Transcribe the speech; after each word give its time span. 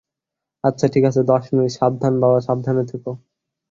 আচ্ছা 0.63 0.85
ঠিক 0.93 1.03
আছে- 1.05 1.21
দশ 1.31 1.43
মিনিট- 1.53 1.71
সাবধান 1.79 2.13
বাবা, 2.21 2.37
সাবধানে 2.41 2.83
থেকো। 2.91 3.11